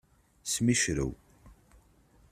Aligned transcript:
Smicrew. 0.53 1.11